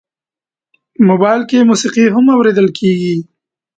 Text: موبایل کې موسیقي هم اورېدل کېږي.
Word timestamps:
موبایل 1.07 1.41
کې 1.49 1.67
موسیقي 1.69 2.05
هم 2.13 2.25
اورېدل 2.35 2.67
کېږي. 2.79 3.15